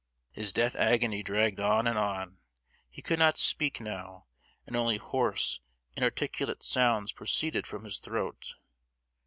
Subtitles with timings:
[0.31, 2.39] His death agony dragged on and on!
[2.89, 4.25] He could not speak now,
[4.65, 5.61] and only hoarse
[5.95, 8.55] inarticulate sounds proceeded from his throat.